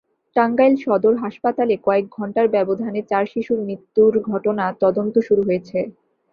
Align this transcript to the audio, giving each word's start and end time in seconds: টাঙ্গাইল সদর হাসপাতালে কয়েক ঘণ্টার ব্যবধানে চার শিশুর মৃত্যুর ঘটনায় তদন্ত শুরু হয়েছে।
টাঙ্গাইল 0.35 0.73
সদর 0.77 1.13
হাসপাতালে 1.15 1.75
কয়েক 1.85 2.05
ঘণ্টার 2.11 2.47
ব্যবধানে 2.49 2.99
চার 3.09 3.25
শিশুর 3.25 3.59
মৃত্যুর 3.67 4.13
ঘটনায় 4.29 4.75
তদন্ত 4.83 5.15
শুরু 5.27 5.41
হয়েছে। 5.43 5.77